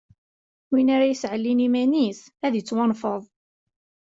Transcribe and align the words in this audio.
Win 0.71 0.87
ara 0.95 1.05
yesseɛlin 1.09 1.65
iman-is, 1.67 2.21
ad 2.45 2.51
d-ittwanfeḍ. 2.53 3.21